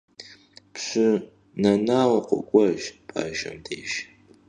Пщы 0.73 1.09
Нэнау 1.61 2.13
къокӀуэж 2.27 2.81
Бажэм 3.07 3.55
деж. 3.65 3.91